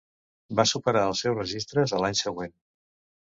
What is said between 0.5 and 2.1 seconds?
Va superar els seus registres a